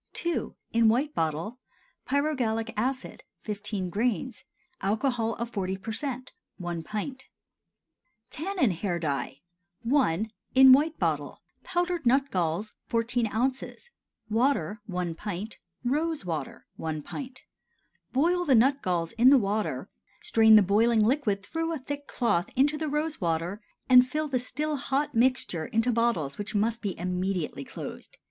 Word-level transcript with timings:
II. 0.25 0.55
(In 0.73 0.89
White 0.89 1.13
Bottle.) 1.13 1.59
Pyrogallic 2.07 2.73
acid 2.75 3.21
15 3.41 3.91
grains. 3.91 4.43
Alcohol 4.81 5.35
of 5.35 5.51
40% 5.51 6.29
1 6.57 6.81
pint. 6.81 7.25
TANNIN 8.31 8.71
HAIR 8.71 8.97
DYE. 8.97 9.41
I. 9.93 10.27
(In 10.55 10.73
White 10.73 10.97
Bottle.) 10.97 11.39
Powdered 11.63 12.07
nut 12.07 12.31
galls 12.31 12.73
14 12.87 13.27
oz. 13.27 13.91
Water 14.27 14.81
1 14.87 15.13
pint. 15.13 15.59
Rose 15.85 16.25
water 16.25 16.65
1 16.77 17.03
pint. 17.03 17.43
Boil 18.11 18.43
the 18.43 18.55
nut 18.55 18.81
galls 18.81 19.11
in 19.11 19.29
the 19.29 19.37
water, 19.37 19.87
strain 20.23 20.55
the 20.55 20.63
boiling 20.63 21.05
liquid 21.05 21.45
through 21.45 21.71
a 21.73 21.77
thick 21.77 22.07
cloth 22.07 22.49
into 22.55 22.75
the 22.75 22.89
rose 22.89 23.21
water, 23.21 23.61
and 23.87 24.07
fill 24.09 24.27
the 24.27 24.39
still 24.39 24.77
hot 24.77 25.13
mixture 25.13 25.67
into 25.67 25.91
bottles 25.91 26.39
which 26.39 26.55
must 26.55 26.81
be 26.81 26.97
immediately 26.97 27.63
closed. 27.63 28.17